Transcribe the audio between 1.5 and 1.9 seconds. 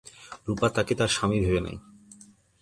নেয়।